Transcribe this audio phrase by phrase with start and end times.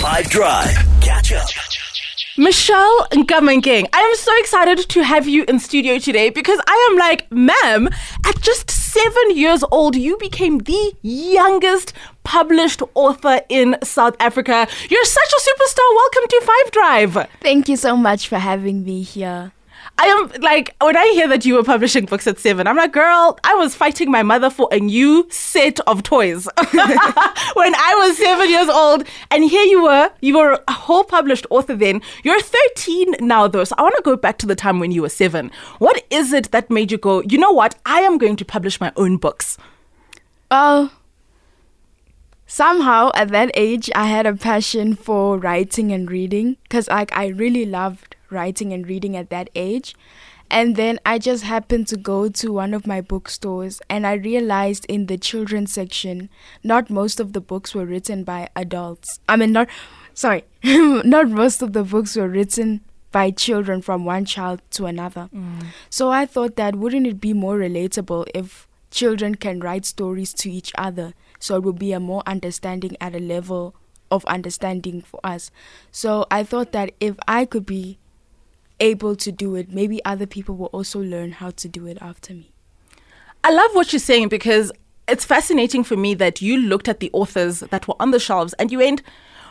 [0.00, 0.74] 5 Drive.
[1.02, 1.46] Catch up.
[2.38, 6.96] Michelle Nkamankeng, I am so excited to have you in studio today because I am
[6.96, 7.86] like, ma'am,
[8.24, 11.92] at just seven years old, you became the youngest
[12.24, 14.66] published author in South Africa.
[14.88, 15.94] You're such a superstar.
[15.94, 17.28] Welcome to Five Drive.
[17.42, 19.52] Thank you so much for having me here.
[20.00, 22.90] I am like, when I hear that you were publishing books at seven, I'm like,
[22.90, 28.16] girl, I was fighting my mother for a new set of toys when I was
[28.16, 29.04] seven years old.
[29.30, 32.00] And here you were, you were a whole published author then.
[32.24, 33.62] You're 13 now, though.
[33.64, 35.50] So I want to go back to the time when you were seven.
[35.80, 37.74] What is it that made you go, you know what?
[37.84, 39.58] I am going to publish my own books?
[40.50, 40.92] Well,
[42.46, 47.26] somehow at that age, I had a passion for writing and reading because like I
[47.26, 49.94] really loved writing and reading at that age.
[50.50, 54.84] And then I just happened to go to one of my bookstores and I realized
[54.86, 56.28] in the children's section,
[56.64, 59.20] not most of the books were written by adults.
[59.28, 59.68] I mean, not,
[60.12, 62.80] sorry, not most of the books were written
[63.12, 65.28] by children from one child to another.
[65.34, 65.66] Mm.
[65.88, 70.50] So I thought that wouldn't it be more relatable if children can write stories to
[70.50, 71.14] each other?
[71.38, 73.76] So it would be a more understanding at a level
[74.10, 75.52] of understanding for us.
[75.92, 77.98] So I thought that if I could be
[78.80, 82.34] able to do it, maybe other people will also learn how to do it after
[82.34, 82.50] me.
[83.44, 84.72] I love what you're saying because
[85.08, 88.52] it's fascinating for me that you looked at the authors that were on the shelves
[88.54, 89.02] and you went,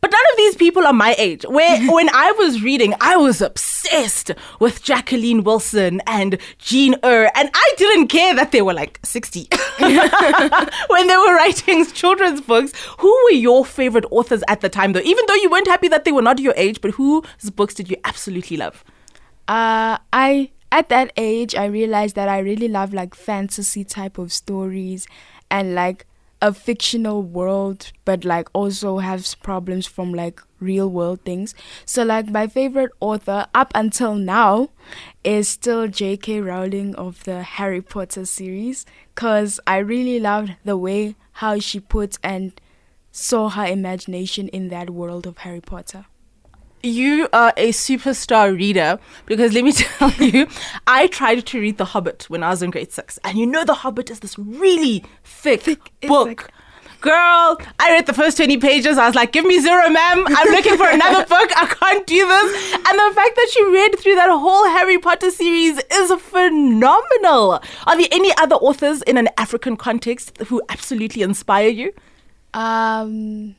[0.00, 1.44] but none of these people are my age.
[1.48, 7.50] Where when I was reading, I was obsessed with Jacqueline Wilson and Jean Eyre, and
[7.54, 12.72] I didn't care that they were like 60 when they were writing children's books.
[12.98, 15.00] Who were your favorite authors at the time, though?
[15.00, 17.88] Even though you weren't happy that they were not your age, but whose books did
[17.88, 18.84] you absolutely love?
[19.52, 24.32] Uh, I at that age I realized that I really love like fantasy type of
[24.32, 25.06] stories
[25.50, 26.06] and like
[26.40, 31.54] a fictional world but like also has problems from like real world things.
[31.84, 34.70] So like my favorite author up until now
[35.22, 36.40] is still J.K.
[36.40, 42.16] Rowling of the Harry Potter series cuz I really loved the way how she put
[42.22, 42.58] and
[43.10, 46.06] saw her imagination in that world of Harry Potter
[46.82, 50.46] you are a superstar reader because let me tell you,
[50.86, 53.18] I tried to read The Hobbit when I was in grade six.
[53.24, 56.50] And you know, The Hobbit is this really thick, thick book.
[57.00, 58.96] Girl, I read the first 20 pages.
[58.96, 60.24] I was like, give me zero, ma'am.
[60.28, 61.50] I'm looking for another book.
[61.56, 62.74] I can't do this.
[62.74, 67.60] And the fact that you read through that whole Harry Potter series is phenomenal.
[67.88, 71.92] Are there any other authors in an African context who absolutely inspire you?
[72.54, 73.56] Um,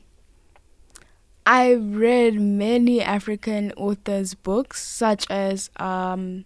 [1.46, 6.46] I read many African authors' books, such as um,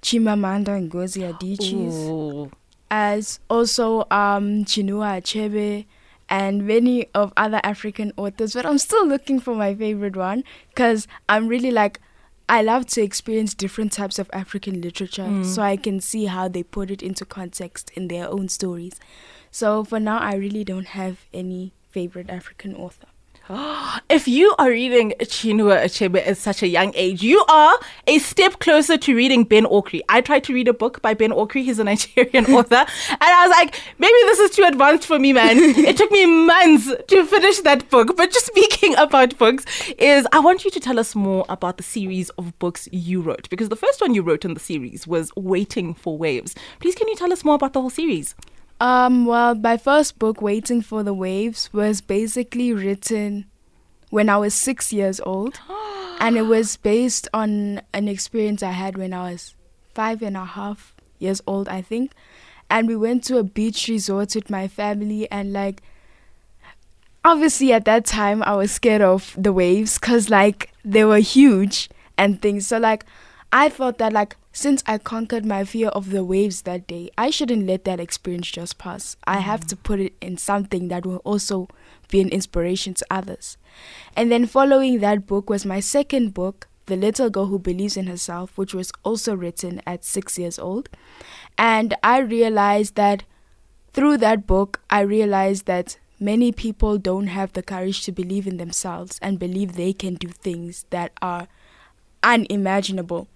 [0.00, 2.52] Chimamanda Ngozi Adichie's,
[2.90, 5.86] as also um, Chinua Achebe,
[6.28, 8.54] and many of other African authors.
[8.54, 12.00] But I'm still looking for my favorite one because I'm really like,
[12.48, 15.44] I love to experience different types of African literature mm.
[15.44, 19.00] so I can see how they put it into context in their own stories.
[19.50, 23.08] So for now, I really don't have any favorite African author.
[24.08, 27.76] if you are reading Chinua Achebe at such a young age, you are
[28.06, 30.00] a step closer to reading Ben Okri.
[30.08, 31.64] I tried to read a book by Ben Okri.
[31.64, 32.76] He's a Nigerian author.
[32.76, 35.56] And I was like, maybe this is too advanced for me, man.
[35.58, 38.16] it took me months to finish that book.
[38.16, 39.64] But just speaking about books
[39.98, 43.50] is I want you to tell us more about the series of books you wrote.
[43.50, 46.54] Because the first one you wrote in the series was Waiting for Waves.
[46.78, 48.36] Please, can you tell us more about the whole series?
[48.82, 53.44] Um, well, my first book, Waiting for the Waves, was basically written
[54.10, 55.60] when I was six years old.
[56.18, 59.54] and it was based on an experience I had when I was
[59.94, 62.10] five and a half years old, I think.
[62.68, 65.80] And we went to a beach resort with my family, and like,
[67.24, 71.88] obviously at that time, I was scared of the waves because, like, they were huge
[72.18, 72.66] and things.
[72.66, 73.04] So, like,
[73.54, 77.28] I thought that, like, since I conquered my fear of the waves that day, I
[77.28, 79.14] shouldn't let that experience just pass.
[79.26, 81.68] I have to put it in something that will also
[82.08, 83.58] be an inspiration to others.
[84.16, 88.06] And then following that book was my second book, The Little Girl Who Believes in
[88.06, 90.88] Herself, which was also written at six years old.
[91.58, 93.24] And I realized that
[93.92, 98.56] through that book, I realized that many people don't have the courage to believe in
[98.56, 101.48] themselves and believe they can do things that are
[102.22, 103.28] unimaginable.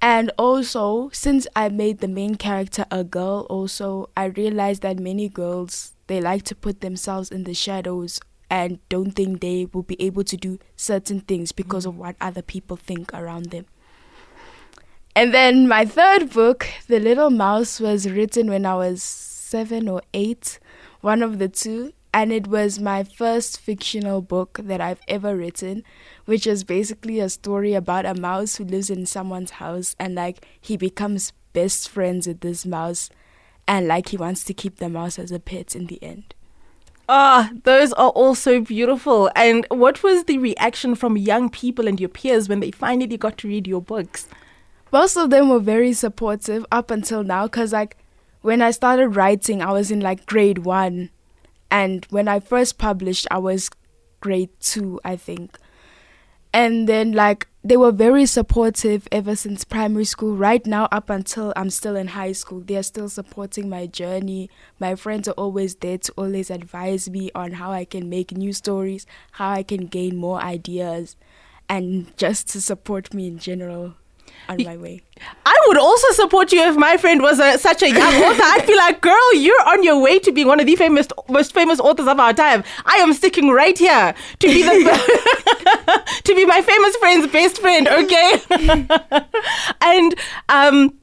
[0.00, 5.28] And also, since I made the main character a girl, also, I realized that many
[5.28, 10.00] girls they like to put themselves in the shadows and don't think they will be
[10.00, 11.88] able to do certain things because mm.
[11.88, 13.66] of what other people think around them.
[15.14, 20.02] And then my third book, The Little Mouse, was written when I was seven or
[20.14, 20.60] eight,
[21.00, 21.92] one of the two.
[22.12, 25.84] And it was my first fictional book that I've ever written,
[26.24, 30.46] which is basically a story about a mouse who lives in someone's house and like
[30.60, 33.10] he becomes best friends with this mouse
[33.66, 36.34] and like he wants to keep the mouse as a pet in the end.
[37.10, 39.30] Ah, those are all so beautiful.
[39.34, 43.38] And what was the reaction from young people and your peers when they finally got
[43.38, 44.28] to read your books?
[44.92, 47.96] Most of them were very supportive up until now because, like,
[48.42, 51.10] when I started writing, I was in like grade one.
[51.70, 53.70] And when I first published, I was
[54.20, 55.58] grade two, I think.
[56.52, 60.34] And then, like, they were very supportive ever since primary school.
[60.34, 64.48] Right now, up until I'm still in high school, they are still supporting my journey.
[64.80, 68.54] My friends are always there to always advise me on how I can make new
[68.54, 71.16] stories, how I can gain more ideas,
[71.68, 73.94] and just to support me in general
[74.48, 75.02] on my way.
[75.44, 78.42] I would also support you if my friend was a, such a young author.
[78.44, 81.52] I'd be like, girl, you're on your way to being one of the famous, most
[81.54, 82.64] famous authors of our time.
[82.84, 87.88] I am sticking right here to be the to be my famous friend's best friend.
[87.88, 88.40] Okay,
[89.80, 90.14] and
[90.48, 90.97] um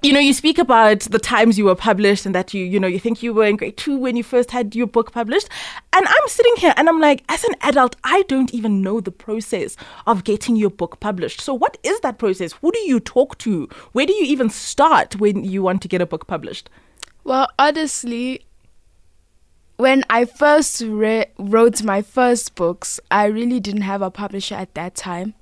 [0.00, 2.86] you know, you speak about the times you were published and that you, you know,
[2.86, 5.48] you think you were in grade two when you first had your book published.
[5.92, 9.10] And I'm sitting here and I'm like, as an adult, I don't even know the
[9.10, 11.40] process of getting your book published.
[11.40, 12.52] So, what is that process?
[12.52, 13.68] Who do you talk to?
[13.90, 16.70] Where do you even start when you want to get a book published?
[17.24, 18.46] Well, honestly,
[19.78, 24.74] when I first re- wrote my first books, I really didn't have a publisher at
[24.74, 25.34] that time.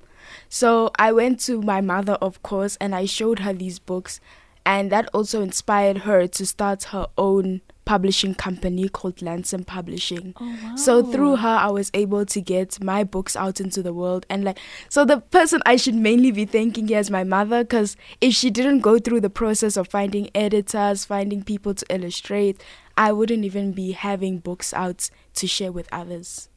[0.49, 4.19] So I went to my mother, of course, and I showed her these books
[4.67, 10.33] and that also inspired her to start her own publishing company called Lansom Publishing.
[10.41, 10.75] Oh, wow.
[10.75, 14.43] So through her I was able to get my books out into the world and
[14.43, 14.59] like
[14.89, 18.49] so the person I should mainly be thanking here is my mother cuz if she
[18.49, 22.61] didn't go through the process of finding editors, finding people to illustrate,
[22.97, 26.49] I wouldn't even be having books out to share with others.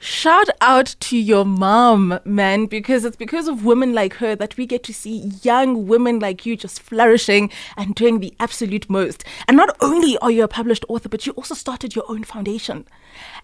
[0.00, 4.64] Shout out to your mom, man, because it's because of women like her that we
[4.64, 9.24] get to see young women like you just flourishing and doing the absolute most.
[9.48, 12.86] And not only are you a published author, but you also started your own foundation.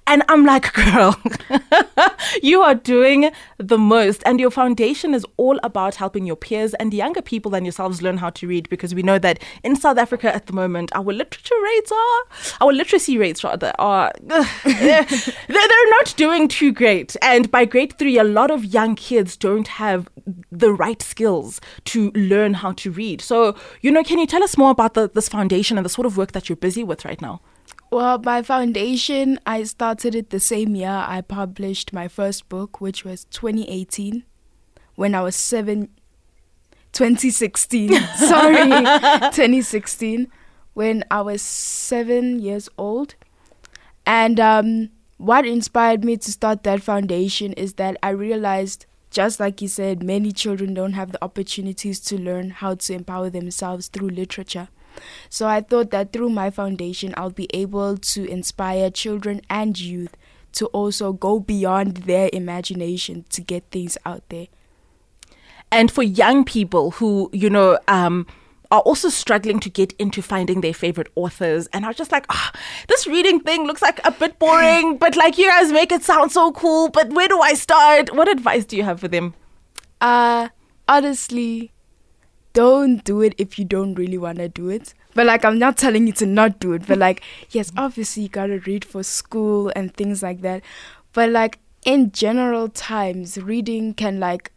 [0.06, 1.16] And I'm like, girl,
[2.42, 4.22] you are doing the most.
[4.24, 8.18] And your foundation is all about helping your peers and younger people than yourselves learn
[8.18, 11.54] how to read because we know that in South Africa at the moment, our literature
[11.62, 12.22] rates are,
[12.60, 17.16] our literacy rates rather, are, they're, they're not doing too great.
[17.22, 20.08] And by grade three, a lot of young kids don't have
[20.50, 23.20] the right skills to learn how to read.
[23.20, 26.06] So, you know, can you tell us more about the, this foundation and the sort
[26.06, 27.40] of work that you're busy with right now?
[27.90, 33.04] Well, my foundation, I started it the same year I published my first book, which
[33.04, 34.24] was 2018,
[34.96, 35.90] when I was seven.
[36.92, 40.28] 2016, sorry, 2016,
[40.74, 43.16] when I was seven years old.
[44.06, 49.62] And um, what inspired me to start that foundation is that I realized, just like
[49.62, 54.08] you said, many children don't have the opportunities to learn how to empower themselves through
[54.08, 54.68] literature.
[55.28, 60.16] So I thought that through my foundation, I'll be able to inspire children and youth
[60.52, 64.46] to also go beyond their imagination to get things out there.
[65.70, 68.26] And for young people who, you know, um,
[68.74, 72.50] are also struggling to get into finding their favorite authors and are just like, oh,
[72.88, 76.32] this reading thing looks like a bit boring, but like you guys make it sound
[76.32, 78.12] so cool, but where do I start?
[78.12, 79.34] What advice do you have for them?
[80.00, 80.48] Uh
[80.88, 81.70] honestly,
[82.52, 84.92] don't do it if you don't really want to do it.
[85.14, 88.28] But like I'm not telling you to not do it, but like yes, obviously you
[88.28, 90.64] got to read for school and things like that.
[91.12, 94.50] But like in general times, reading can like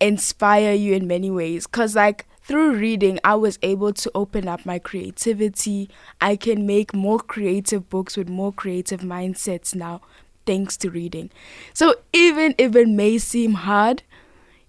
[0.00, 4.66] inspire you in many ways cuz like through reading, I was able to open up
[4.66, 5.88] my creativity.
[6.20, 10.02] I can make more creative books with more creative mindsets now,
[10.44, 11.30] thanks to reading.
[11.72, 14.02] So, even if it may seem hard,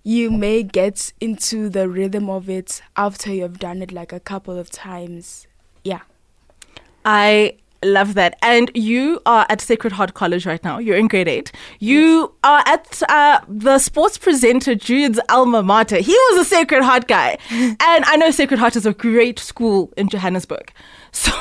[0.03, 4.57] you may get into the rhythm of it after you've done it like a couple
[4.57, 5.45] of times.
[5.83, 6.01] Yeah.
[7.03, 8.35] I Love that.
[8.41, 10.79] And you are at Sacred Heart College right now.
[10.79, 11.51] You're in grade eight.
[11.79, 12.29] You yes.
[12.43, 15.97] are at uh, the sports presenter Jude's alma mater.
[15.97, 17.37] He was a Sacred Heart guy.
[17.51, 20.71] and I know Sacred Heart is a great school in Johannesburg.
[21.15, 21.31] So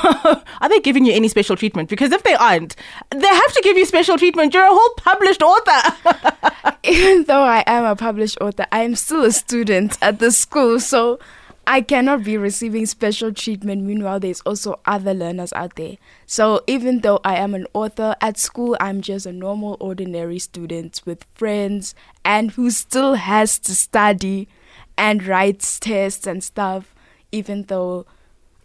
[0.60, 1.88] are they giving you any special treatment?
[1.88, 2.76] Because if they aren't,
[3.10, 4.54] they have to give you special treatment.
[4.54, 6.76] You're a whole published author.
[6.84, 10.78] Even though I am a published author, I am still a student at the school.
[10.78, 11.18] So
[11.66, 13.82] I cannot be receiving special treatment.
[13.82, 15.96] Meanwhile, there's also other learners out there.
[16.26, 21.00] So even though I am an author at school, I'm just a normal, ordinary student
[21.04, 21.94] with friends
[22.24, 24.48] and who still has to study
[24.96, 26.94] and writes tests and stuff,
[27.32, 28.06] even though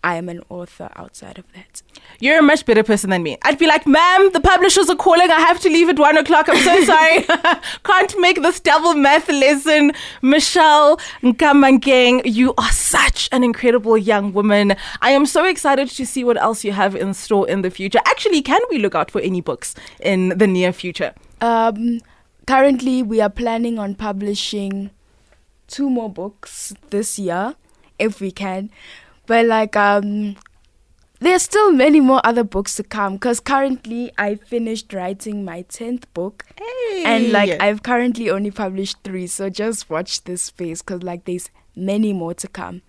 [0.04, 1.82] I am an author outside of that.
[2.20, 3.38] You're a much better person than me.
[3.44, 5.30] I'd be like, ma'am, the publishers are calling.
[5.30, 6.50] I have to leave at one o'clock.
[6.50, 7.24] I'm so sorry.
[7.84, 9.94] Can't make this double math lesson.
[10.22, 14.76] Michelle Nkamankeng, you are such an incredible young woman.
[15.02, 18.00] I am so excited to see what else you have in store in the future.
[18.06, 21.14] Actually, can we look out for any books in the near future?
[21.42, 22.02] Um,
[22.48, 24.92] currently, we are planning on publishing
[25.68, 27.56] two more books this year,
[27.98, 28.72] if we can.
[29.26, 30.36] But like, um,
[31.20, 36.04] there's still many more other books to come because currently I finished writing my 10th
[36.14, 36.46] book.
[36.58, 37.04] Hey.
[37.06, 39.28] And like, I've currently only published three.
[39.28, 42.82] So just watch this space because like, there's many more to come.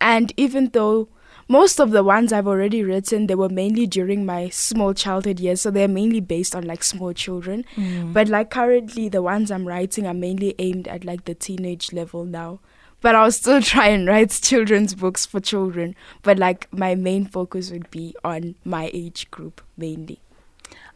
[0.00, 1.08] And even though
[1.48, 5.62] most of the ones I've already written, they were mainly during my small childhood years,
[5.62, 7.64] so they're mainly based on like small children.
[7.74, 8.12] Mm.
[8.12, 12.24] But like currently, the ones I'm writing are mainly aimed at like the teenage level
[12.24, 12.60] now.
[13.00, 15.94] But I'll still try and write children's books for children.
[16.22, 20.20] But like my main focus would be on my age group mainly.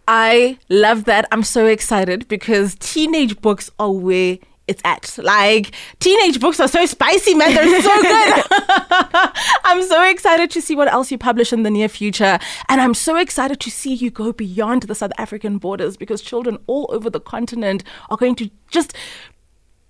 [0.08, 1.26] I love that.
[1.30, 5.18] I'm so excited because teenage books are where it's at.
[5.22, 7.54] Like teenage books are so spicy, man.
[7.54, 8.44] They're so good.
[9.64, 12.38] I'm so excited to see what else you publish in the near future.
[12.68, 16.58] And I'm so excited to see you go beyond the South African borders because children
[16.66, 18.94] all over the continent are going to just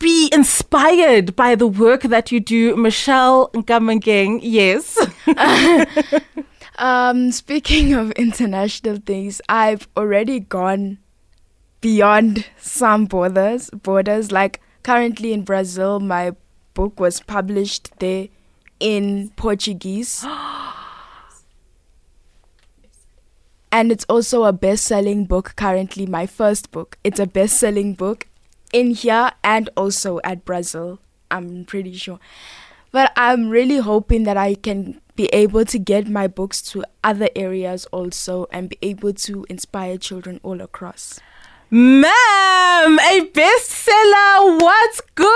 [0.02, 2.76] be inspired by the work that you do.
[2.76, 4.98] Michelle Nkamankeng, yes.
[6.76, 10.98] Um, speaking of international things, I've already gone
[11.80, 13.70] beyond some borders.
[13.70, 16.32] Borders like currently in Brazil, my
[16.74, 18.28] book was published there
[18.80, 20.24] in Portuguese.
[23.70, 28.28] and it's also a best-selling book currently my first book it's a best-selling book
[28.72, 30.98] in here and also at brazil
[31.30, 32.18] i'm pretty sure.
[32.90, 37.28] But i'm really hoping that i can be able to get my books to other
[37.36, 41.20] areas also and be able to inspire children all across
[41.74, 44.60] Ma'am, a bestseller.
[44.60, 45.26] What's good?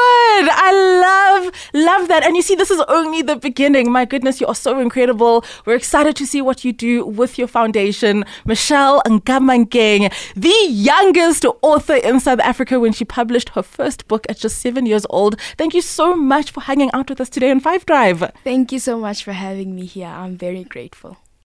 [0.50, 2.24] I love, love that.
[2.24, 3.90] And you see, this is only the beginning.
[3.90, 5.46] My goodness, you are so incredible.
[5.64, 8.22] We're excited to see what you do with your foundation.
[8.44, 14.36] Michelle Nkamankeng, the youngest author in South Africa when she published her first book at
[14.36, 15.40] just seven years old.
[15.56, 18.30] Thank you so much for hanging out with us today on Five Drive.
[18.44, 21.16] thank you so much for having me here i'm very grateful